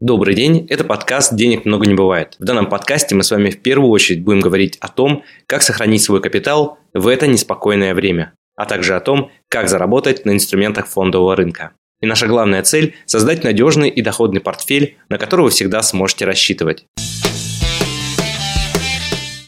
[0.00, 2.36] Добрый день, это подкаст «Денег много не бывает».
[2.38, 6.04] В данном подкасте мы с вами в первую очередь будем говорить о том, как сохранить
[6.04, 11.34] свой капитал в это неспокойное время, а также о том, как заработать на инструментах фондового
[11.34, 11.72] рынка.
[12.00, 16.84] И наша главная цель– создать надежный и доходный портфель, на который вы всегда сможете рассчитывать.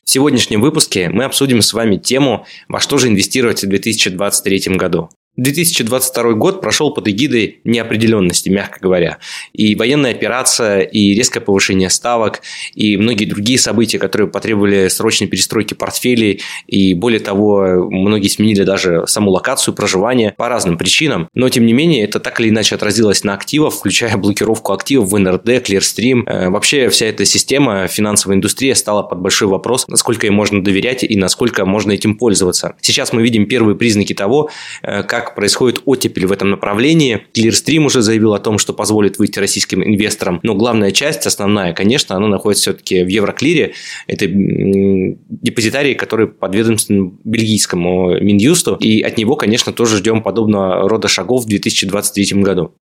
[0.05, 5.11] В сегодняшнем выпуске мы обсудим с вами тему, во что же инвестировать в 2023 году.
[5.37, 9.19] 2022 год прошел под эгидой неопределенности, мягко говоря.
[9.53, 12.43] И военная операция, и резкое повышение ставок,
[12.75, 19.07] и многие другие события, которые потребовали срочной перестройки портфелей, и более того, многие сменили даже
[19.07, 21.29] саму локацию проживания по разным причинам.
[21.33, 25.19] Но, тем не менее, это так или иначе отразилось на активах, включая блокировку активов в
[25.19, 26.25] НРД, Clearstream.
[26.27, 31.05] Э, вообще, вся эта система финансовой индустрии стала под большой вопрос, насколько ей можно доверять
[31.05, 32.75] и насколько можно этим пользоваться.
[32.81, 34.51] Сейчас мы видим первые признаки того,
[34.83, 37.27] э, как как происходит оттепель в этом направлении.
[37.35, 40.41] Clearstream уже заявил о том, что позволит выйти российским инвесторам.
[40.43, 43.73] Но главная часть, основная, конечно, она находится все-таки в Евроклире.
[44.07, 48.77] Это депозитарий, который подведомствен бельгийскому Минюсту.
[48.77, 52.75] И от него, конечно, тоже ждем подобного рода шагов в 2023 году.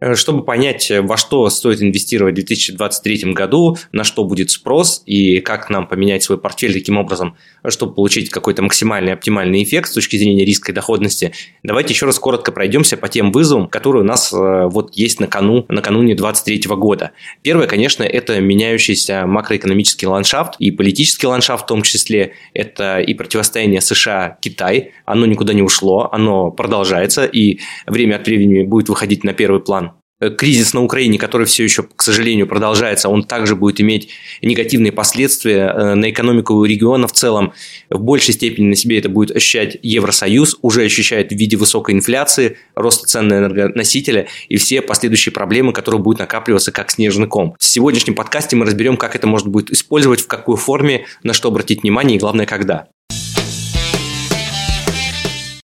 [0.00, 5.02] Э, чтобы понять, э, во что стоит инвестировать в 2023 году, на что будет спрос
[5.06, 9.94] и как нам поменять свой портфель таким образом, чтобы получить какой-то максимальный оптимальный эффект с
[9.94, 11.32] точки зрения риска и доходности,
[11.64, 15.26] давайте еще раз коротко пройдемся по тем вызовам, которые у нас э, вот есть на
[15.26, 17.10] кону, накануне 2023 года.
[17.42, 22.34] Первое, конечно, это меняющийся макроэкономический ландшафт и политический ландшафт в том числе.
[22.54, 24.92] Это и противостояние США-Китай.
[25.06, 29.87] Оно никуда не ушло, оно продолжается и время от времени будет выходить на первый план.
[30.20, 34.08] Э, кризис на Украине, который все еще, к сожалению, продолжается, он также будет иметь
[34.42, 37.52] негативные последствия э, на экономику региона в целом.
[37.88, 42.56] В большей степени на себе это будет ощущать Евросоюз, уже ощущает в виде высокой инфляции,
[42.74, 47.54] роста цен на энергоносители и все последующие проблемы, которые будут накапливаться как снежный ком.
[47.58, 51.48] В сегодняшнем подкасте мы разберем, как это можно будет использовать, в какой форме, на что
[51.48, 52.88] обратить внимание и, главное, когда.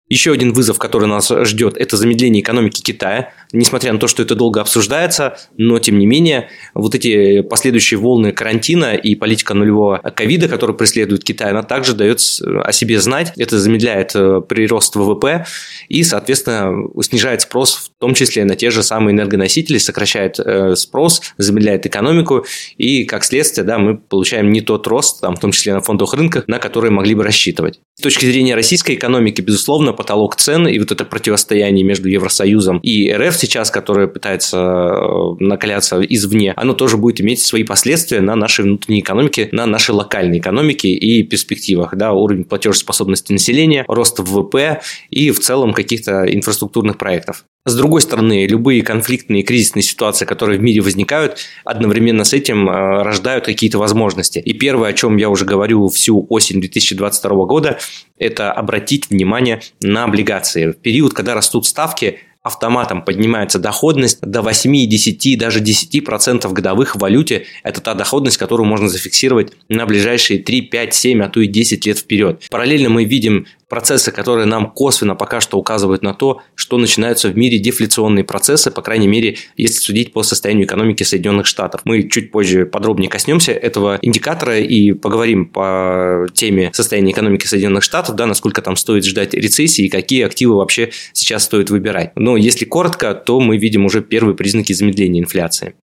[0.09, 3.34] Еще один вызов, который нас ждет, это замедление экономики Китая.
[3.51, 8.31] Несмотря на то, что это долго обсуждается, но тем не менее, вот эти последующие волны
[8.31, 13.34] карантина и политика нулевого ковида, который преследует Китай, она также дает о себе знать.
[13.38, 15.45] Это замедляет э, прирост ВВП
[15.90, 21.22] и, соответственно, снижает спрос, в том числе на те же самые энергоносители, сокращает э, спрос,
[21.38, 22.45] замедляет экономику,
[22.78, 26.13] и, как следствие, да, мы получаем не тот рост, там, в том числе на фондовых
[26.13, 27.79] рынках, на который могли бы рассчитывать.
[28.00, 33.12] С точки зрения российской экономики, безусловно, потолок цен и вот это противостояние между Евросоюзом и
[33.12, 38.66] РФ сейчас, которое пытается э, накаляться извне, оно тоже будет иметь свои последствия на нашей
[38.66, 41.96] внутренней экономике, на нашей локальной экономике и перспективах.
[41.96, 47.46] Да, уровень платежеспособности населения, рост ВВП и в целом каких-то инфраструктурных проектов.
[47.67, 52.69] С другой стороны, любые конфликтные и кризисные ситуации, которые в мире возникают, одновременно с этим
[52.69, 54.39] э, рождают какие-то возможности.
[54.39, 57.77] И первое, о чем я уже говорю всю осень 2022 года,
[58.17, 60.72] это обратить внимание на облигации.
[60.72, 67.00] В период, когда растут ставки, автоматом поднимается доходность до 8, 10, даже 10% годовых в
[67.00, 67.45] валюте.
[67.63, 71.85] Это та доходность, которую можно зафиксировать на ближайшие 3, 5, 7, а то и 10
[71.85, 72.44] лет вперед.
[72.50, 77.38] Параллельно мы видим процессы, которые нам косвенно пока что указывают на то, что начинаются в
[77.38, 81.81] мире дефляционные процессы, по крайней мере, если судить по состоянию экономики Соединенных Штатов.
[81.83, 88.16] Мы чуть позже подробнее коснемся этого индикатора и поговорим по теме состояния экономики Соединенных Штатов,
[88.16, 92.11] да, насколько там стоит ждать рецессии и какие активы вообще сейчас стоит выбирать.
[92.16, 95.75] Но если коротко, то мы видим уже первые признаки замедления инфляции.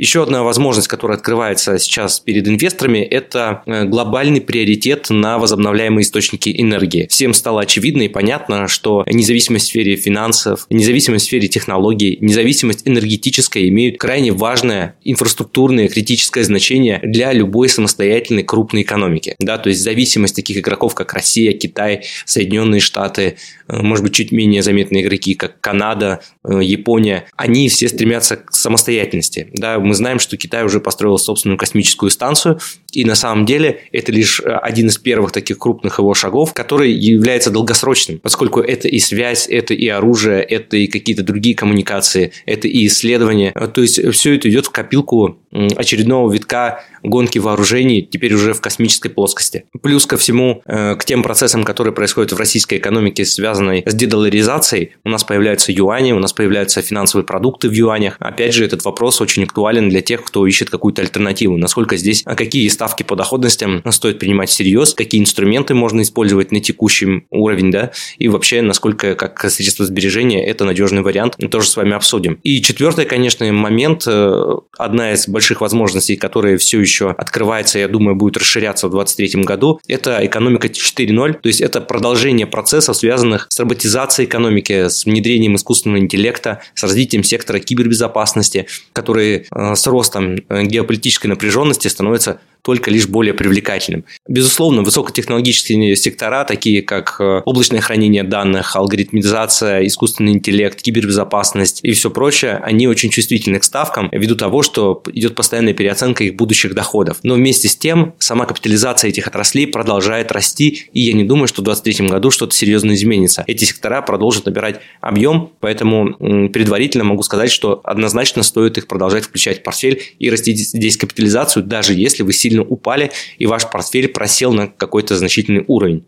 [0.00, 6.54] Еще одна возможность, которая открывается сейчас перед инвесторами, это э, глобальный приоритет на возобновляемые источники
[6.58, 7.06] энергии.
[7.10, 12.88] Всем стало очевидно и понятно, что независимость в сфере финансов, независимость в сфере технологий, независимость
[12.88, 19.36] энергетическая имеют крайне важное инфраструктурное критическое значение для любой самостоятельной крупной экономики.
[19.38, 23.36] Да, то есть зависимость таких игроков, как Россия, Китай, Соединенные Штаты,
[23.68, 28.54] э, может быть, чуть менее заметные игроки, как Канада, э, Япония, они все стремятся к
[28.54, 29.50] самостоятельности.
[29.52, 32.60] Да, мы знаем, что Китай уже построил собственную космическую станцию,
[32.92, 36.92] и на самом деле это лишь э, один из первых таких крупных его шагов, который
[36.92, 42.68] является долгосрочным, поскольку это и связь, это и оружие, это и какие-то другие коммуникации, это
[42.68, 43.52] и исследования.
[43.74, 49.08] То есть все это идет в копилку очередного витка гонки вооружений, теперь уже в космической
[49.08, 49.64] плоскости.
[49.82, 54.92] Плюс ко всему, э, к тем процессам, которые происходят в российской экономике, связанной с дедоларизацией,
[55.04, 58.16] у нас появляются юани, у нас появляются финансовые продукты в юанях.
[58.20, 61.56] Опять же, этот вопрос очень актуален для тех, кто ищет какую-то альтернативу.
[61.56, 66.60] Насколько здесь, а какие ставки по доходностям стоит принимать всерьез, какие инструменты можно использовать на
[66.60, 71.76] текущем уровень, да, и вообще, насколько как средство сбережения это надежный вариант, мы тоже с
[71.76, 72.38] вами обсудим.
[72.42, 78.16] И четвертый, конечно, момент, э, одна из больших возможностей, которые все еще открывается, я думаю,
[78.16, 83.58] будет расширяться в 2023 году, это экономика 4.0, то есть это продолжение процессов, связанных с
[83.58, 90.62] роботизацией экономики, с внедрением искусственного интеллекта, с развитием сектора кибербезопасности, который э, с ростом э,
[90.64, 94.04] геополитической напряженности становится только лишь более привлекательным.
[94.28, 102.10] Безусловно, высокотехнологические сектора, такие как э, облачное хранение данных, алгоритмизация, искусственный интеллект, кибербезопасность и все
[102.10, 107.18] прочее, они очень чувствительны к ставкам ввиду того, что идет постоянная переоценка их будущих доходов.
[107.22, 111.62] Но вместе с тем, сама капитализация этих отраслей продолжает расти, и я не думаю, что
[111.62, 113.44] в 2023 году что-то серьезно изменится.
[113.46, 119.60] Эти сектора продолжат набирать объем, поэтому предварительно могу сказать, что однозначно стоит их продолжать включать
[119.60, 124.08] в портфель и растить здесь капитализацию, даже если вы сильно сильно упали, и ваш портфель
[124.08, 126.04] просел на какой-то значительный уровень.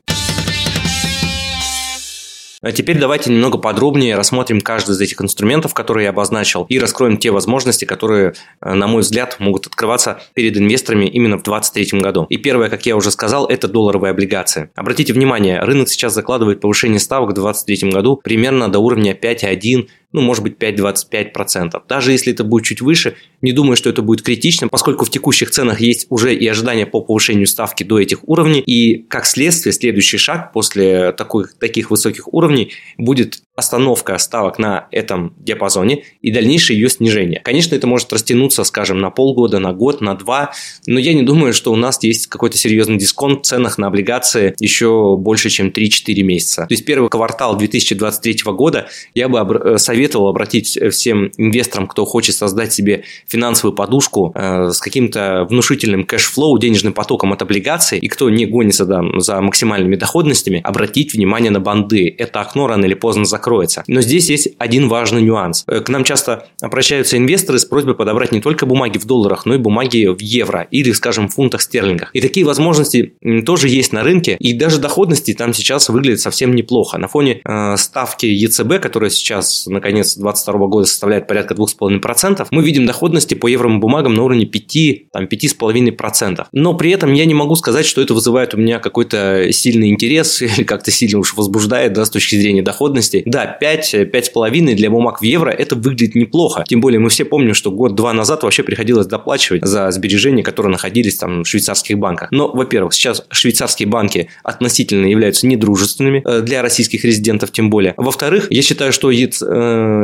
[2.65, 7.17] А теперь давайте немного подробнее рассмотрим каждый из этих инструментов, которые я обозначил, и раскроем
[7.17, 12.27] те возможности, которые, э, на мой взгляд, могут открываться перед инвесторами именно в 2023 году.
[12.29, 14.71] И первое, как я уже сказал, это долларовые облигации.
[14.77, 20.21] Обратите внимание, рынок сейчас закладывает повышение ставок в 2023 году примерно до уровня 5,1 ну,
[20.21, 21.83] может быть, 5-25%.
[21.89, 25.51] Даже если это будет чуть выше, не думаю, что это будет критично, поскольку в текущих
[25.51, 30.19] ценах есть уже и ожидания по повышению ставки до этих уровней, и как следствие, следующий
[30.19, 36.89] шаг после такой, таких высоких уровней будет остановка ставок на этом диапазоне и дальнейшее ее
[36.89, 37.41] снижение.
[37.41, 40.53] Конечно, это может растянуться, скажем, на полгода, на год, на два,
[40.87, 44.55] но я не думаю, что у нас есть какой-то серьезный дисконт в ценах на облигации
[44.59, 46.67] еще больше, чем 3-4 месяца.
[46.67, 52.35] То есть первый квартал 2023 года я бы э, советовал обратить всем инвесторам, кто хочет
[52.35, 58.09] создать себе финансовую подушку э, с каким-то внушительным cash flow, денежным потоком от облигаций, и
[58.09, 62.13] кто не гонится да, за максимальными доходностями, обратить внимание на бонды.
[62.19, 63.85] Это окно рано или поздно закроется закроется.
[63.87, 65.65] Но здесь есть один важный нюанс.
[65.67, 69.55] Э, к нам часто обращаются инвесторы с просьбой подобрать не только бумаги в долларах, но
[69.55, 72.11] и бумаги в евро или, скажем, в фунтах стерлингах.
[72.13, 73.15] И такие возможности
[73.45, 76.99] тоже есть на рынке, и даже доходности там сейчас выглядят совсем неплохо.
[76.99, 82.87] На фоне э, ставки ЕЦБ, которая сейчас, наконец, 2022 года составляет порядка 2,5%, мы видим
[82.87, 86.47] доходности по евровым бумагам на уровне 5, там, 5,5%.
[86.53, 90.43] Но при этом я не могу сказать, что это вызывает у меня какой-то сильный интерес
[90.43, 93.23] или как-то сильно уж возбуждает да, с точки зрения доходности.
[93.27, 96.65] Да, 5, 5,5 для бумаг в евро это выглядит неплохо.
[96.67, 101.17] Тем более мы все помним, что год-два назад вообще приходилось доплачивать за сбережения, которые находились
[101.17, 102.29] там в швейцарских банках.
[102.31, 107.95] Но, во-первых, сейчас швейцарские банки относительно являются недружественными э, для российских резидентов тем более.
[107.97, 109.11] Во-вторых, я считаю, что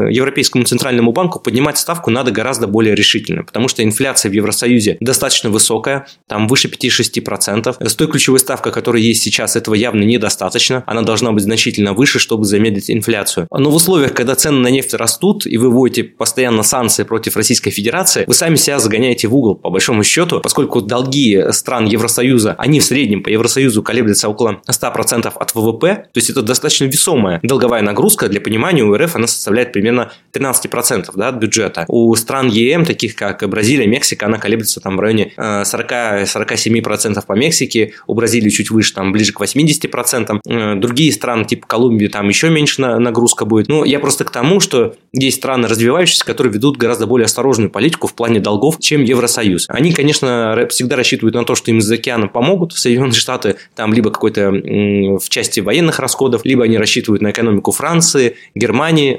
[0.08, 5.50] Европейскому центральному банку поднимать ставку надо гораздо более решительно, потому что инфляция в Евросоюзе достаточно
[5.50, 7.88] высокая, там выше 5-6%.
[7.88, 10.84] С той ключевой ставкой, которая есть сейчас, этого явно недостаточно.
[10.86, 13.48] Она должна быть значительно выше, чтобы замедлить инфляцию инфляцию.
[13.50, 17.70] Но в условиях, когда цены на нефть растут, и вы вводите постоянно санкции против Российской
[17.70, 22.80] Федерации, вы сами себя загоняете в угол, по большому счету, поскольку долги стран Евросоюза, они
[22.80, 27.82] в среднем по Евросоюзу колеблются около 100% от ВВП, то есть это достаточно весомая долговая
[27.82, 28.28] нагрузка.
[28.28, 31.84] Для понимания, у РФ она составляет примерно 13% да, от бюджета.
[31.88, 37.32] У стран ЕМ, таких как Бразилия, Мексика, она колеблется там в районе 40-47% э, по
[37.32, 40.40] Мексике, у Бразилии чуть выше, там ближе к 80%.
[40.46, 43.68] Э, другие страны, типа Колумбии, там еще меньше на, нагрузка будет.
[43.68, 48.06] Ну, я просто к тому, что есть страны развивающиеся, которые ведут гораздо более осторожную политику
[48.06, 49.66] в плане долгов, чем Евросоюз.
[49.68, 52.72] Они, конечно, всегда рассчитывают на то, что им из океана помогут.
[52.72, 58.36] Соединенные Штаты там либо какой-то в части военных расходов, либо они рассчитывают на экономику Франции,
[58.54, 59.16] Германии.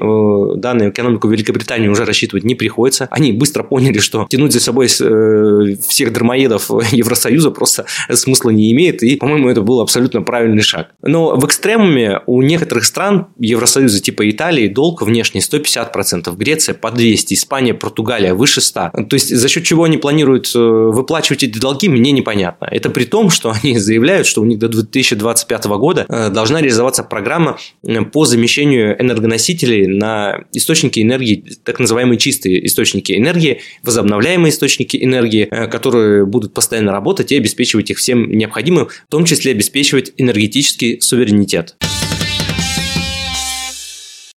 [0.56, 3.08] На экономику Великобритании уже рассчитывать не приходится.
[3.10, 9.02] Они быстро поняли, что тянуть за собой э, всех дармоедов Евросоюза просто смысла не имеет.
[9.02, 10.90] И, по-моему, это был абсолютно правильный шаг.
[11.02, 16.90] Но в экстремуме у некоторых стран Евросоюз Евросоюза типа Италии долг внешний 150%, Греция по
[16.90, 18.90] 200, Испания, Португалия выше 100.
[19.08, 22.66] То есть за счет чего они планируют э, выплачивать эти долги, мне непонятно.
[22.70, 27.02] Это при том, что они заявляют, что у них до 2025 года э, должна реализоваться
[27.02, 27.58] программа
[28.12, 30.19] по замещению энергоносителей на
[30.52, 37.36] источники энергии, так называемые чистые источники энергии, возобновляемые источники энергии, которые будут постоянно работать и
[37.36, 41.76] обеспечивать их всем необходимым, в том числе обеспечивать энергетический суверенитет.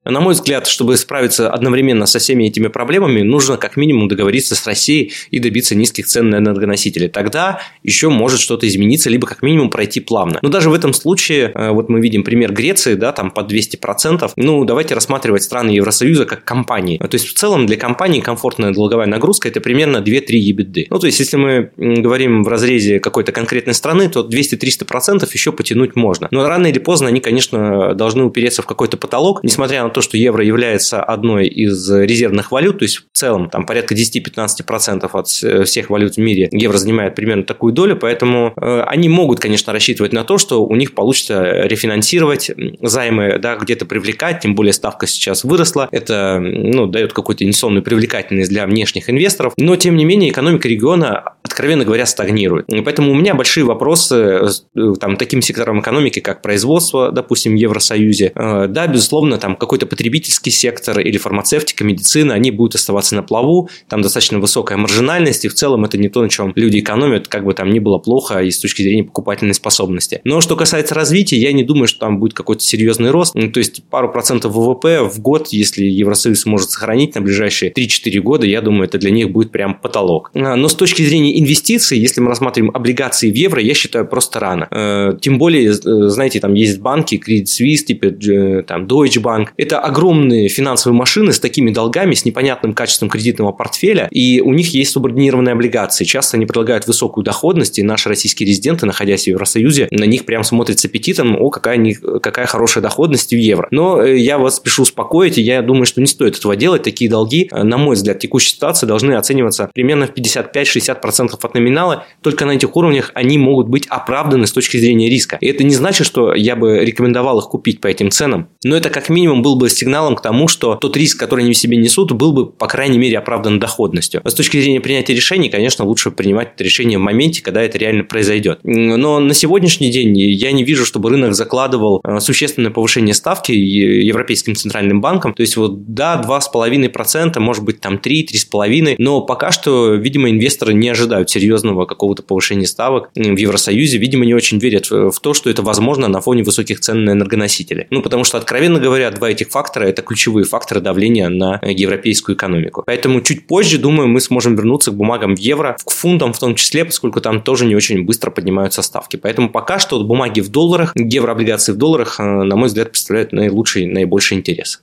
[0.04, 4.66] На мой взгляд, чтобы справиться одновременно со всеми этими проблемами, нужно как минимум договориться с
[4.66, 7.08] Россией и добиться низких цен на энергоносители.
[7.08, 10.40] Тогда еще может что-то измениться, либо как минимум пройти плавно.
[10.42, 14.32] Но даже в этом случае, э, вот мы видим пример Греции, да, там по 200%.
[14.38, 16.98] Ну, давайте рассматривать страны Евросоюза как компании.
[16.98, 20.88] То есть, в целом для компании комфортная долговая нагрузка– это примерно 2-3 EBITDA.
[20.90, 25.96] Ну, то есть, если мы говорим в разрезе какой-то конкретной страны, то 200-300% еще потянуть
[25.96, 26.28] можно.
[26.32, 30.18] Но рано или поздно они, конечно, должны упереться в какой-то потолок, несмотря на то, что
[30.18, 35.28] евро является одной из резервных валют, то есть в целом там порядка 10-15% от
[35.68, 40.14] всех валют в мире евро занимает примерно такую долю, поэтому э, они могут, конечно, рассчитывать
[40.14, 45.44] на то, что у них получится рефинансировать займы, да, где-то привлекать, тем более ставка сейчас
[45.44, 50.68] выросла, это ну, дает какую-то инвестиционную привлекательность для внешних инвесторов, но тем не менее экономика
[50.68, 52.68] региона откровенно говоря, стагнирует.
[52.86, 58.32] Поэтому у меня большие вопросы э, там, таким секторам экономики, как производство, допустим, в Евросоюзе.
[58.34, 63.70] Э, да, безусловно, там какой-то потребительский сектор или фармацевтика, медицина, они будут оставаться на плаву,
[63.88, 67.46] там достаточно высокая маржинальность, и в целом это не то, на чем люди экономят, как
[67.46, 70.22] бы там ни было плохо и с точки зрения покупательной способности.
[70.24, 73.34] Но что касается развития, я не думаю, что там будет какой-то серьезный рост.
[73.34, 78.46] То есть пару процентов ВВП в год, если Евросоюз может сохранить на ближайшие 3-4 года,
[78.46, 80.32] я думаю, это для них будет прям потолок.
[80.34, 84.40] А, но с точки зрения инвестиций, если мы рассматриваем облигации в евро, я считаю просто
[84.40, 84.68] рано.
[84.72, 89.50] Э, тем более, э, знаете, там есть банки, Credit Suisse, типа э, там Deutsche Bank.
[89.58, 94.74] Это огромные финансовые машины с такими долгами, с непонятным качеством кредитного портфеля, и у них
[94.74, 96.06] есть субординированные облигации.
[96.06, 100.44] Часто они предлагают высокую доходность, и наши российские резиденты, находясь в Евросоюзе, на них прям
[100.44, 103.68] смотрят с аппетитом, о, какая, не, какая хорошая доходность в евро.
[103.72, 106.84] Но я вас спешу успокоить, и я думаю, что не стоит этого делать.
[106.84, 112.06] Такие долги, на мой взгляд, в текущей ситуации должны оцениваться примерно в 55-60% от номинала,
[112.22, 115.38] только на этих уровнях они могут быть оправданы с точки зрения риска.
[115.42, 118.90] И это не значит, что я бы рекомендовал их купить по этим ценам, но это
[118.90, 122.12] как минимум был бы сигналом к тому, что тот риск, который они в себе несут,
[122.12, 124.22] был бы, по крайней мере, оправдан доходностью.
[124.26, 128.04] С точки зрения принятия решений, конечно, лучше принимать это решение в моменте, когда это реально
[128.04, 128.60] произойдет.
[128.64, 134.56] Но на сегодняшний день я не вижу, чтобы рынок закладывал э, существенное повышение ставки Европейским
[134.56, 135.34] центральным банком.
[135.34, 140.90] То есть вот да, 2,5%, может быть там 3-3,5%, но пока что, видимо, инвесторы не
[140.90, 145.62] ожидают серьезного какого-то повышения ставок в Евросоюзе, видимо, не очень верят в то, что это
[145.62, 147.88] возможно на фоне высоких цен на энергоносители.
[147.90, 152.84] Ну, потому что, откровенно говоря, два этих фактора– это ключевые факторы давления на европейскую экономику.
[152.86, 156.56] Поэтому чуть позже, думаю, мы сможем вернуться к бумагам в евро, к фунтам в том
[156.56, 159.18] числе, поскольку там тоже не очень быстро поднимаются ставки.
[159.18, 163.86] Поэтому пока что бумаги в долларах, еврооблигации в долларах, э, на мой взгляд, представляют наилучший,
[163.86, 164.82] наибольший интерес.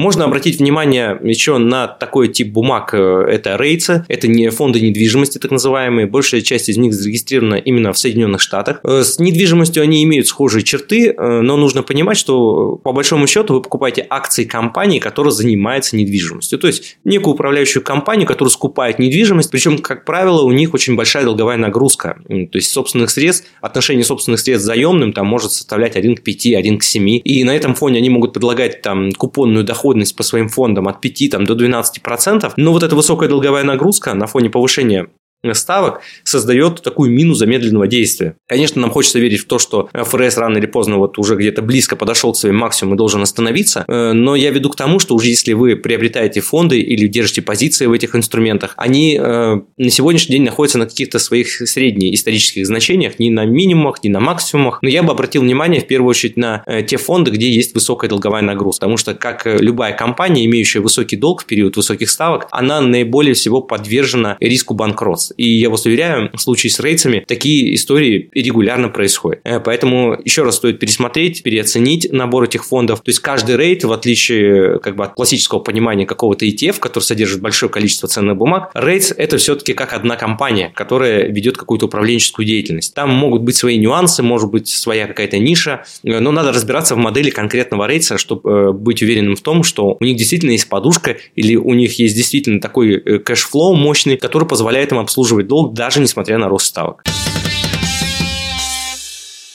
[0.00, 2.94] Можно обратить внимание еще на такой тип бумаг.
[2.94, 6.06] Э, это рейцы, это не фонды недвижимости, так называемые.
[6.06, 8.80] Большая часть из них зарегистрирована именно в Соединенных Штатах.
[8.82, 13.52] Э, с недвижимостью они имеют схожие черты, э, но нужно понимать, что по большому счету
[13.52, 16.58] вы покупаете акции компании, которая занимается недвижимостью.
[16.58, 21.24] То есть некую управляющую компанию, которая скупает недвижимость, причем, как правило, у них очень большая
[21.24, 22.16] долговая нагрузка.
[22.26, 26.78] То есть собственных средств, отношение собственных средств заемным там может составлять 1 к 5, 1
[26.78, 27.20] к 7.
[27.22, 31.00] И на этом фоне они могут предлагать там купонную доходность доходность по своим фондам от
[31.00, 35.08] 5 там, до 12%, но вот эта высокая долговая нагрузка на фоне повышения
[35.52, 38.36] ставок создает такую мину замедленного действия.
[38.48, 41.96] Конечно, нам хочется верить в то, что ФРС рано или поздно вот уже где-то близко
[41.96, 45.28] подошел к своим максимумам и должен остановиться, э, но я веду к тому, что уже
[45.28, 50.44] если вы приобретаете фонды или держите позиции в этих инструментах, они э, на сегодняшний день
[50.44, 55.02] находятся на каких-то своих средних исторических значениях, не на минимумах, не на максимумах, но я
[55.02, 58.80] бы обратил внимание в первую очередь на э, те фонды, где есть высокая долговая нагрузка,
[58.80, 63.60] потому что как любая компания, имеющая высокий долг в период высоких ставок, она наиболее всего
[63.60, 65.29] подвержена риску банкротства.
[65.36, 69.40] И я вас уверяю, в случае с рейдсами такие истории регулярно происходят.
[69.44, 73.00] Э, поэтому еще раз стоит пересмотреть, переоценить набор этих фондов.
[73.00, 77.40] То есть каждый рейд, в отличие как бы, от классического понимания какого-то ETF, который содержит
[77.40, 82.94] большое количество ценных бумаг, REITs это все-таки как одна компания, которая ведет какую-то управленческую деятельность.
[82.94, 86.98] Там могут быть свои нюансы, может быть своя какая-то ниша, э, но надо разбираться в
[86.98, 90.68] модели конкретного REITs а, чтобы э, быть уверенным в том, что у них действительно есть
[90.68, 95.48] подушка или у них есть действительно такой cash flow мощный, который позволяет им обслуживать обслуживать
[95.48, 97.04] долг, даже несмотря на рост ставок.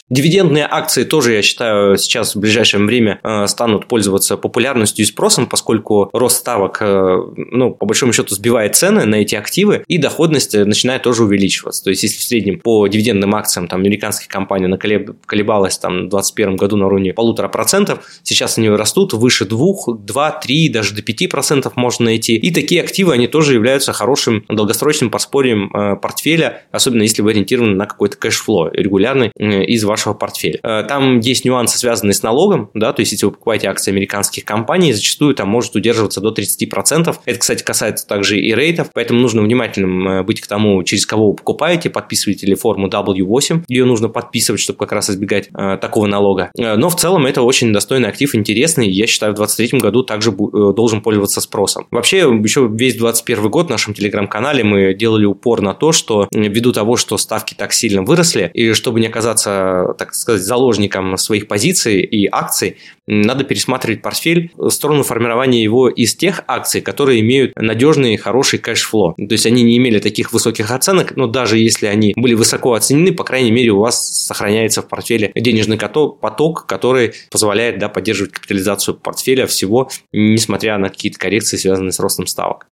[0.07, 5.47] Дивидендные акции тоже, я считаю, сейчас в ближайшее время э, станут пользоваться популярностью и спросом,
[5.47, 10.53] поскольку рост ставок, э, ну, по большому счету, сбивает цены на эти активы, и доходность
[10.53, 11.83] начинает тоже увеличиваться.
[11.83, 16.09] То есть, если в среднем по дивидендным акциям там американских компаний она колебалась там в
[16.09, 21.01] 2021 году на уровне полутора процентов, сейчас они растут выше двух, два, три, даже до
[21.01, 22.35] пяти процентов можно найти.
[22.35, 27.75] И такие активы, они тоже являются хорошим долгосрочным подспорьем э, портфеля, особенно если вы ориентированы
[27.75, 30.59] на какой-то кэшфло регулярный из вашего портфеля.
[30.87, 34.93] Там есть нюансы, связанные с налогом, да, то есть если вы покупаете акции американских компаний,
[34.93, 37.15] зачастую там может удерживаться до 30%.
[37.23, 41.35] Это, кстати, касается также и рейтов, поэтому нужно внимательным быть к тому, через кого вы
[41.35, 45.49] покупаете, подписываете ли форму W8, ее нужно подписывать, чтобы как раз избегать
[45.81, 46.51] такого налога.
[46.57, 51.01] Но в целом это очень достойный актив, интересный, я считаю, в 2023 году также должен
[51.01, 51.87] пользоваться спросом.
[51.91, 56.73] Вообще, еще весь 2021 год в нашем телеграм-канале мы делали упор на то, что ввиду
[56.73, 62.01] того, что ставки так сильно выросли, и чтобы не оказаться, так сказать, заложником своих позиций
[62.01, 62.77] и акций,
[63.07, 69.13] надо пересматривать портфель в сторону формирования его из тех акций, которые имеют надежный хороший кэшфло.
[69.13, 73.13] То есть они не имели таких высоких оценок, но даже если они были высоко оценены,
[73.13, 78.95] по крайней мере, у вас сохраняется в портфеле денежный поток, который позволяет да, поддерживать капитализацию
[78.95, 82.67] портфеля всего, несмотря на какие-то коррекции, связанные с ростом ставок.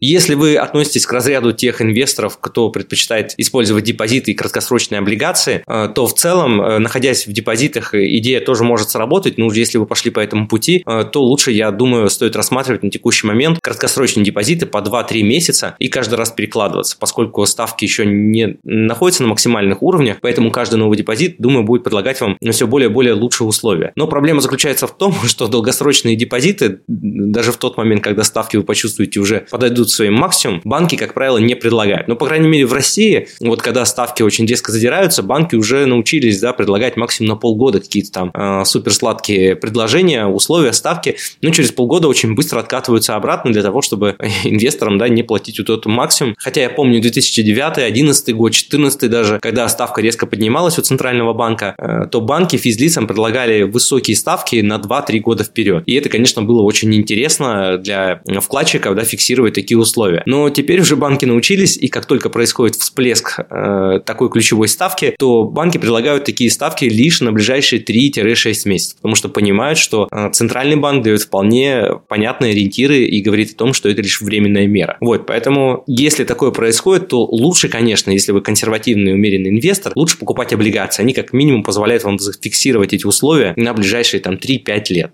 [0.00, 5.88] Если вы относитесь к разряду тех инвесторов, кто предпочитает использовать депозиты и краткосрочные облигации, э,
[5.94, 9.38] то в целом, э, находясь в депозитах, идея тоже может сработать.
[9.38, 12.90] Но если вы пошли по этому пути, э, то лучше, я думаю, стоит рассматривать на
[12.90, 18.58] текущий момент краткосрочные депозиты по 2-3 месяца и каждый раз перекладываться, поскольку ставки еще не
[18.64, 22.92] находятся на максимальных уровнях, поэтому каждый новый депозит, думаю, будет предлагать вам все более и
[22.92, 23.92] более лучшие условия.
[23.96, 28.62] Но проблема заключается в том, что долгосрочные депозиты, даже в тот момент, когда ставки вы
[28.62, 32.08] почувствуете уже подойдут своим максимум, банки, как правило, не предлагают.
[32.08, 36.40] Но, по крайней мере, в России, вот когда ставки очень резко задираются, банки уже научились
[36.40, 41.16] да, предлагать максимум на полгода какие-то там э, суперсладкие предложения, условия, ставки.
[41.42, 45.70] Но через полгода очень быстро откатываются обратно для того, чтобы инвесторам да, не платить вот
[45.70, 46.34] этот максимум.
[46.38, 51.74] Хотя я помню 2009, 2011 год, 2014 даже, когда ставка резко поднималась у Центрального банка,
[51.78, 55.82] э, то банки физлицам предлагали высокие ставки на 2-3 года вперед.
[55.86, 60.22] И это, конечно, было очень интересно для вкладчиков да, фиксировать такие такие условия.
[60.26, 65.44] Но теперь уже банки научились, и как только происходит всплеск э, такой ключевой ставки, то
[65.44, 70.76] банки предлагают такие ставки лишь на ближайшие 3-6 месяцев, потому что понимают, что э, центральный
[70.76, 74.96] банк дает вполне понятные ориентиры и говорит о том, что это лишь временная мера.
[75.00, 80.52] Вот, поэтому если такое происходит, то лучше, конечно, если вы консервативный умеренный инвестор, лучше покупать
[80.52, 81.02] облигации.
[81.02, 85.12] Они как минимум позволяют вам зафиксировать эти условия на ближайшие там 3-5 лет.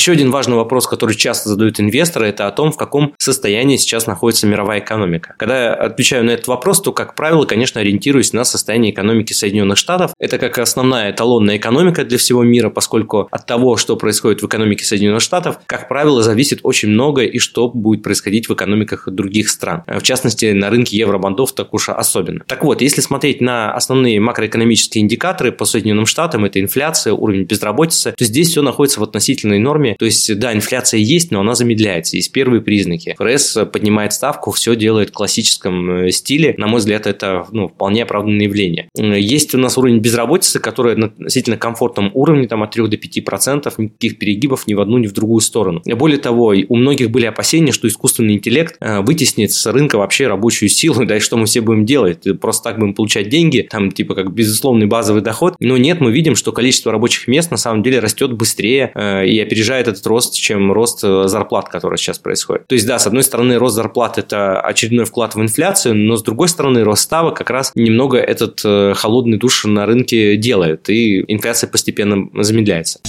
[0.00, 4.06] Еще один важный вопрос, который часто задают инвесторы, это о том, в каком состоянии сейчас
[4.06, 5.34] находится мировая экономика.
[5.36, 9.76] Когда я отвечаю на этот вопрос, то, как правило, конечно, ориентируюсь на состояние экономики Соединенных
[9.76, 10.14] Штатов.
[10.18, 14.86] Это как основная эталонная экономика для всего мира, поскольку от того, что происходит в экономике
[14.86, 19.82] Соединенных Штатов, как правило, зависит очень многое и что будет происходить в экономиках других стран.
[19.86, 22.42] В частности, на рынке евробандов так уж особенно.
[22.46, 28.14] Так вот, если смотреть на основные макроэкономические индикаторы по Соединенным Штатам, это инфляция, уровень безработицы,
[28.16, 32.16] то здесь все находится в относительной норме то есть, да, инфляция есть, но она замедляется.
[32.16, 33.14] Есть первые признаки.
[33.18, 36.54] ФРС поднимает ставку, все делает в классическом э, стиле.
[36.58, 38.88] На мой взгляд, это ну, вполне оправданное явление.
[38.94, 43.24] Есть у нас уровень безработицы, который на относительно комфортном уровне, там от 3 до 5
[43.24, 45.82] процентов, никаких перегибов ни в одну, ни в другую сторону.
[45.84, 50.68] Более того, у многих были опасения, что искусственный интеллект э, вытеснит с рынка вообще рабочую
[50.68, 52.26] силу, да и что мы все будем делать?
[52.40, 55.54] Просто так будем получать деньги, там типа как безусловный базовый доход.
[55.60, 59.38] Но нет, мы видим, что количество рабочих мест на самом деле растет быстрее э, и
[59.40, 62.66] опережает опережает этот рост, чем рост э, зарплат, который сейчас происходит.
[62.66, 66.22] То есть, да, с одной стороны, рост зарплат– это очередной вклад в инфляцию, но с
[66.22, 71.24] другой стороны, рост ставок как раз немного этот э, холодный душ на рынке делает, и
[71.28, 73.00] инфляция постепенно замедляется.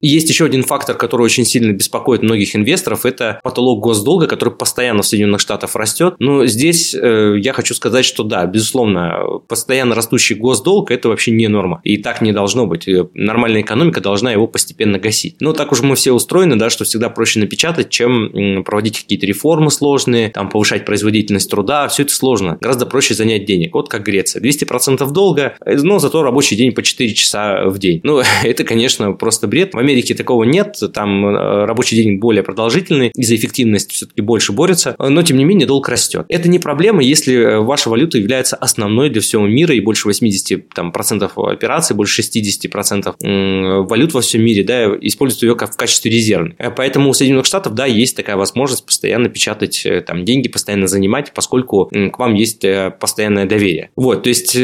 [0.00, 5.02] Есть еще один фактор, который очень сильно беспокоит многих инвесторов, это потолок госдолга, который постоянно
[5.02, 6.14] в Соединенных Штатах растет.
[6.18, 11.48] Но здесь э, я хочу сказать, что да, безусловно, постоянно растущий госдолг– это вообще не
[11.48, 11.80] норма.
[11.84, 12.88] И так не должно быть.
[13.14, 15.36] Нормальная экономика должна его постепенно гасить.
[15.40, 19.70] Но так уж мы все устроены, да, что всегда проще напечатать, чем проводить какие-то реформы
[19.70, 21.88] сложные, там, повышать производительность труда.
[21.88, 22.56] Все это сложно.
[22.60, 23.74] Гораздо проще занять денег.
[23.74, 24.42] Вот как Греция.
[24.42, 28.00] 200% долга, но зато рабочий день по 4 часа в день.
[28.02, 29.74] Ну, это, конечно, просто бред.
[29.74, 34.52] В Америке такого нет, там э, рабочий день более продолжительный, и за эффективность все-таки больше
[34.52, 36.26] борются, но тем не менее долг растет.
[36.28, 40.64] Это не проблема, если э, ваша валюта является основной для всего мира, и больше 80%
[40.74, 45.76] там, процентов операций, больше 60% процентов валют во всем мире да, используют ее как в
[45.76, 46.54] качестве резервной.
[46.58, 51.32] Э, поэтому у Соединенных Штатов, да, есть такая возможность постоянно печатать там деньги, постоянно занимать,
[51.34, 52.64] поскольку к вам есть
[53.00, 53.90] постоянное доверие.
[53.96, 54.56] Вот, то есть,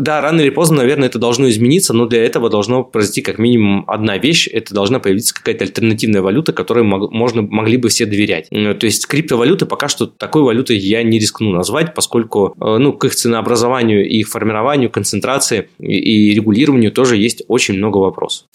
[0.00, 3.84] да, рано или поздно, наверное, это должно измениться, но для этого должно произойти как минимум
[3.86, 8.48] одна вещь, это должна появиться какая-то альтернативная валюта, которой можно, могли бы все доверять.
[8.50, 13.04] То есть криптовалюты пока что такой валютой я не рискну назвать, поскольку э, ну, к
[13.04, 18.46] их ценообразованию и их формированию, концентрации и регулированию тоже есть очень много вопросов.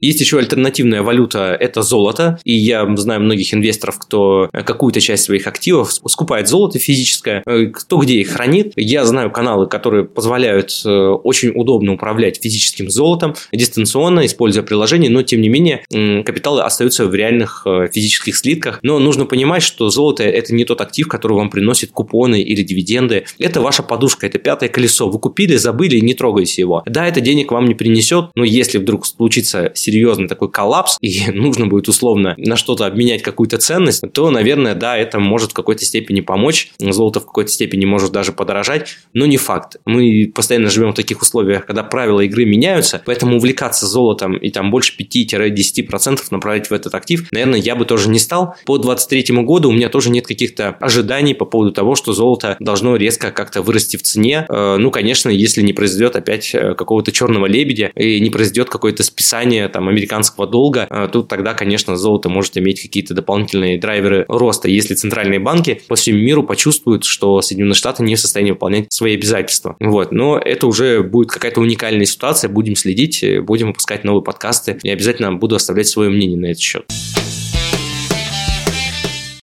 [0.00, 2.38] Есть еще альтернативная валюта– это золото.
[2.44, 7.98] И я знаю многих инвесторов, кто какую-то часть своих активов скупает золото физическое, э, кто
[7.98, 8.72] где их хранит.
[8.76, 15.22] Я знаю каналы, которые позволяют э, очень удобно управлять физическим золотом дистанционно, используя приложение, но
[15.22, 15.84] тем не менее
[16.24, 18.78] капиталы остаются в реальных э, физических слитках.
[18.82, 23.24] Но нужно понимать, что золото– это не тот актив, который вам приносит купоны или дивиденды.
[23.38, 25.08] Это ваша подушка, это пятое колесо.
[25.08, 26.82] Вы купили, забыли, не трогайте его.
[26.86, 31.66] Да, это денег вам не принесет, но если вдруг случится серьезный такой коллапс, и нужно
[31.66, 36.20] будет условно на что-то обменять какую-то ценность, то, наверное, да, это может в какой-то степени
[36.20, 36.72] помочь.
[36.78, 39.76] Золото в какой-то степени может даже подорожать, но не факт.
[39.86, 44.70] Мы постоянно живем в таких условиях, когда правила игры меняются, поэтому увлекаться золотом и там
[44.70, 48.56] больше 5-10% направлять в этот актив, наверное, я бы тоже не стал.
[48.66, 52.96] По 2023 году у меня тоже нет каких-то ожиданий по поводу того, что золото должно
[52.96, 54.46] резко как-то вырасти в цене.
[54.48, 59.02] Э, ну, конечно, если не произойдет опять э, какого-то черного лебедя и не произойдет какое-то
[59.02, 64.68] списание там американского долга, э, тут тогда, конечно, золото может иметь какие-то дополнительные драйверы роста,
[64.68, 69.14] если центральные банки по всему миру почувствуют, что Соединенные Штаты не в состоянии выполнять свои
[69.14, 69.76] обязательства.
[69.78, 70.10] Вот.
[70.10, 75.32] Но это уже будет какая-то уникальная ситуация, будем следить, будем выпускать новые подкасты и обязательно
[75.34, 76.84] буду оставлять свое мнение на этот счет.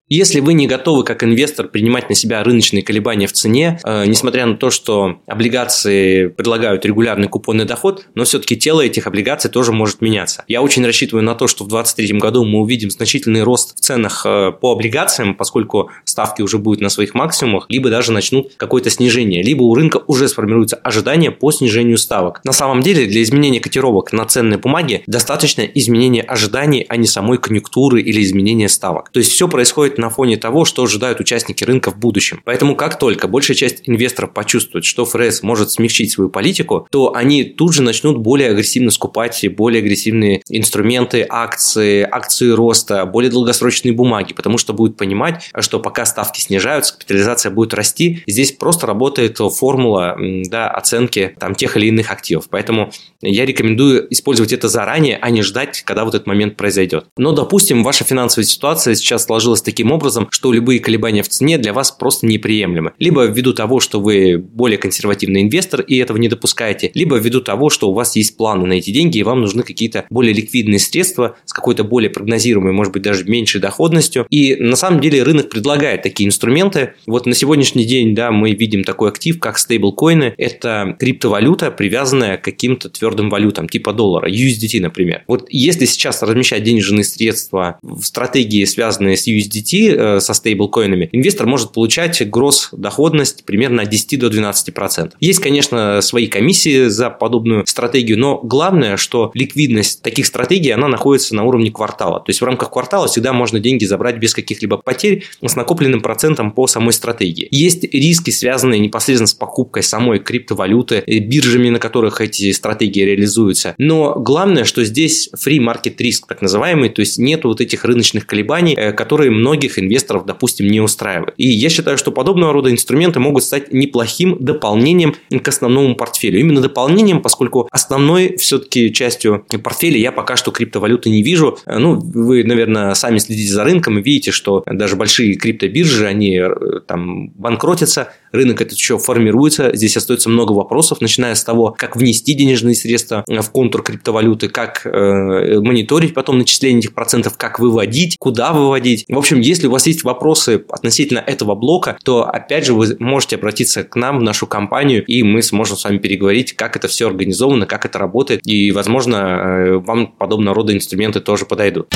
[0.07, 4.45] Если вы не готовы как инвестор принимать на себя рыночные колебания в цене, э, несмотря
[4.45, 10.01] на то, что облигации предлагают регулярный купонный доход, но все-таки тело этих облигаций тоже может
[10.01, 10.43] меняться.
[10.47, 14.23] Я очень рассчитываю на то, что в 2023 году мы увидим значительный рост в ценах
[14.27, 19.41] э, по облигациям, поскольку ставки уже будут на своих максимумах, либо даже начнут какое-то снижение,
[19.41, 22.41] либо у рынка уже сформируются ожидания по снижению ставок.
[22.43, 27.39] На самом деле для изменения котировок на ценные бумаги достаточно изменения ожиданий, а не самой
[27.39, 29.09] конъюнктуры или изменения ставок.
[29.09, 32.41] То есть все происходит на фоне того, что ожидают участники рынка в будущем.
[32.43, 37.43] Поэтому как только большая часть инвесторов почувствует, что ФРС может смягчить свою политику, то они
[37.43, 44.33] тут же начнут более агрессивно скупать более агрессивные инструменты, акции, акции роста, более долгосрочные бумаги,
[44.33, 48.23] потому что будут понимать, что пока ставки снижаются, капитализация будет расти.
[48.27, 52.47] Здесь просто работает формула да, оценки там, тех или иных активов.
[52.49, 57.07] Поэтому я рекомендую использовать это заранее, а не ждать, когда вот этот момент произойдет.
[57.17, 61.59] Но, допустим, ваша финансовая ситуация сейчас сложилась таким таким образом, что любые колебания в цене
[61.59, 62.93] для вас просто неприемлемы.
[62.97, 67.69] Либо ввиду того, что вы более консервативный инвестор и этого не допускаете, либо ввиду того,
[67.69, 71.35] что у вас есть планы на эти деньги и вам нужны какие-то более ликвидные средства
[71.45, 74.25] с какой-то более прогнозируемой, может быть, даже меньшей доходностью.
[74.31, 76.93] И на самом деле рынок предлагает такие инструменты.
[77.05, 80.33] Вот на сегодняшний день, да, мы видим такой актив, как стейблкоины.
[80.39, 85.23] Это криптовалюта, привязанная к каким-то твердым валютам, типа доллара, USDT, например.
[85.27, 91.47] Вот если сейчас размещать денежные средства в стратегии, связанные с USDT, э, со стейблкоинами, инвестор
[91.47, 95.13] может получать гроз доходность примерно от 10 до 12%.
[95.19, 101.35] Есть, конечно, свои комиссии за подобную стратегию, но главное, что ликвидность таких стратегий, она находится
[101.35, 102.19] на уровне квартала.
[102.19, 106.51] То есть в рамках квартала всегда можно деньги забрать без каких-либо потерь с накопленным процентом
[106.51, 107.47] по самой стратегии.
[107.51, 113.75] Есть риски, связанные непосредственно с покупкой самой криптовалюты, э, биржами, на которых эти стратегии реализуются.
[113.77, 118.25] Но главное, что здесь free market risk, так называемый, то есть нет вот этих рыночных
[118.25, 121.33] колебаний, э, которые многие многих инвесторов, допустим, не устраивает.
[121.37, 126.39] И я считаю, что подобного рода инструменты могут стать неплохим дополнением к основному портфелю.
[126.39, 131.57] Именно дополнением, поскольку основной все-таки частью портфеля я пока что криптовалюты не вижу.
[131.65, 136.79] Ну, вы, наверное, сами следите за рынком и видите, что даже большие криптобиржи, они э,
[136.87, 142.33] там банкротятся, рынок этот еще формируется, здесь остается много вопросов, начиная с того, как внести
[142.33, 148.53] денежные средства в контур криптовалюты, как э, мониторить потом начисление этих процентов, как выводить, куда
[148.53, 149.05] выводить.
[149.07, 153.35] В общем, если у вас есть вопросы относительно этого блока, то опять же вы можете
[153.35, 157.07] обратиться к нам в нашу компанию, и мы сможем с вами переговорить, как это все
[157.07, 161.87] организовано, как это работает, и, возможно, э, вам подобного рода инструменты тоже подойдут.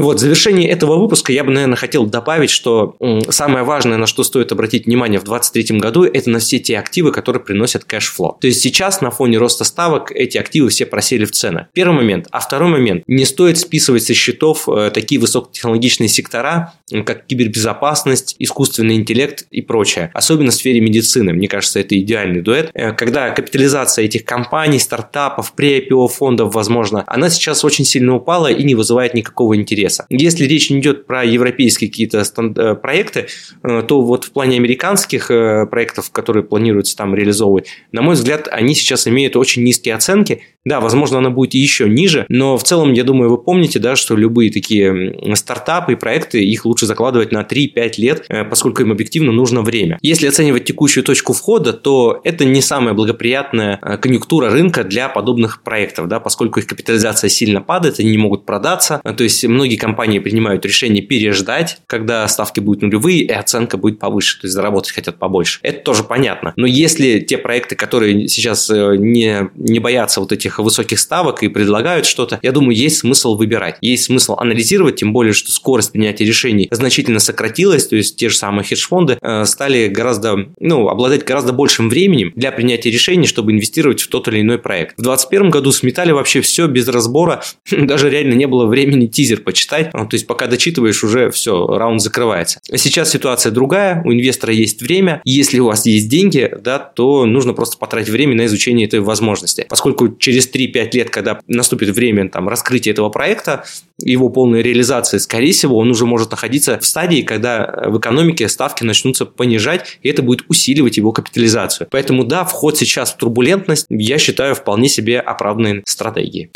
[0.00, 2.96] Вот, в завершении этого выпуска я бы, наверное, хотел добавить, что
[3.28, 7.12] самое важное, на что стоит обратить внимание в 2023 году, это на все те активы,
[7.12, 8.38] которые приносят cash flow.
[8.40, 11.66] То есть сейчас на фоне роста ставок эти активы все просели в ценах.
[11.74, 12.26] Первый момент.
[12.30, 13.04] А второй момент.
[13.06, 16.72] Не стоит списывать со счетов э, такие высокотехнологичные сектора,
[17.04, 20.10] как кибербезопасность, искусственный интеллект и прочее.
[20.14, 21.32] Особенно в сфере медицины.
[21.32, 22.70] Мне кажется, это идеальный дуэт.
[22.72, 28.62] Э, когда капитализация этих компаний, стартапов, pre-IPO фондов, возможно, она сейчас очень сильно упала и
[28.62, 30.06] не вызывает никакого интереса интереса.
[30.08, 33.26] Если речь не идет про европейские какие-то э, проекты,
[33.62, 38.48] э, то вот в плане американских э, проектов, которые планируется там реализовывать, на мой взгляд,
[38.50, 42.92] они сейчас имеют очень низкие оценки, Да, возможно, она будет еще ниже, но в целом,
[42.92, 47.42] я думаю, вы помните, да, что любые такие стартапы и проекты, их лучше закладывать на
[47.42, 49.98] 3-5 лет, э, поскольку им объективно нужно время.
[50.02, 55.62] Если оценивать текущую точку входа, то это не самая благоприятная э, конъюнктура рынка для подобных
[55.62, 60.18] проектов, да, поскольку их капитализация сильно падает, они не могут продаться, то есть многие компании
[60.18, 65.18] принимают решение переждать, когда ставки будут нулевые и оценка будет повыше, то есть заработать хотят
[65.18, 65.60] побольше.
[65.62, 66.52] Это тоже понятно.
[66.56, 71.48] Но если те проекты, которые сейчас э, не, не боятся вот этих высоких ставок и
[71.48, 73.76] предлагают что-то, я думаю, есть смысл выбирать.
[73.80, 78.36] Есть смысл анализировать, тем более, что скорость принятия решений значительно сократилась, то есть те же
[78.36, 84.00] самые хедж-фонды э, стали гораздо, ну, обладать гораздо большим временем для принятия решений, чтобы инвестировать
[84.00, 84.92] в тот или иной проект.
[84.96, 89.92] В 2021 году сметали вообще все без разбора, даже реально не было времени тизер почитать,
[89.92, 92.60] то есть пока дочитываешь, уже все, раунд закрывается.
[92.76, 97.52] Сейчас ситуация другая, у инвестора есть время, если у вас есть деньги, да, то нужно
[97.52, 99.66] просто потратить время на изучение этой возможности.
[99.68, 100.08] Поскольку
[100.40, 103.64] через 3-5 лет, когда наступит время там, раскрытия этого проекта,
[103.98, 108.84] его полной реализации, скорее всего, он уже может находиться в стадии, когда в экономике ставки
[108.84, 111.88] начнутся понижать, и это будет усиливать его капитализацию.
[111.90, 116.50] Поэтому да, вход сейчас в турбулентность, я считаю, вполне себе оправданной стратегией.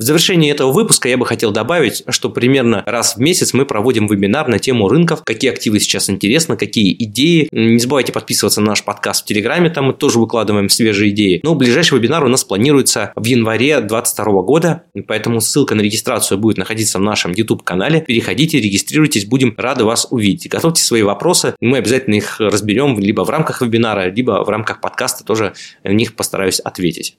[0.00, 4.06] В завершении этого выпуска я бы хотел добавить, что примерно раз в месяц мы проводим
[4.06, 7.50] вебинар на тему рынков, какие активы сейчас интересны, какие идеи.
[7.52, 11.40] Не забывайте подписываться на наш подкаст в Телеграме, там мы тоже выкладываем свежие идеи.
[11.42, 16.56] Но ближайший вебинар у нас планируется в январе 2022 года, поэтому ссылка на регистрацию будет
[16.56, 18.00] находиться в нашем YouTube-канале.
[18.00, 20.48] Переходите, регистрируйтесь, будем рады вас увидеть.
[20.48, 25.26] Готовьте свои вопросы, мы обязательно их разберем либо в рамках вебинара, либо в рамках подкаста
[25.26, 25.52] тоже
[25.84, 27.18] на них постараюсь ответить.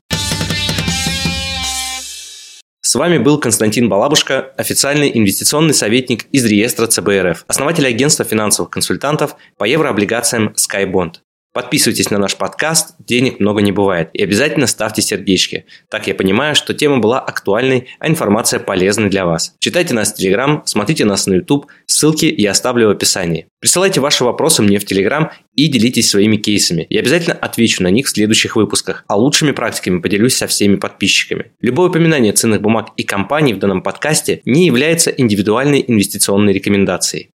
[2.92, 9.38] С вами был Константин Балабушка, официальный инвестиционный советник из реестра ЦБРФ, основатель агентства финансовых консультантов
[9.58, 11.20] по еврооблигациям SkyBond.
[11.54, 15.66] Подписывайтесь на наш подкаст «Денег много не бывает» и обязательно ставьте сердечки.
[15.90, 19.54] Так я понимаю, что тема была актуальной, а информация полезной для вас.
[19.60, 23.48] Читайте нас в Телеграм, смотрите нас на YouTube, ссылки я оставлю в описании.
[23.60, 26.88] Присылайте ваши вопросы мне в Телеграм и делитесь своими кейсами.
[26.90, 31.52] Я обязательно отвечу на них в следующих выпусках, а лучшими практиками поделюсь со всеми подписчиками.
[31.60, 37.32] Любое упоминание ценных бумаг и компаний в данном подкасте не является индивидуальной инвестиционной рекомендацией.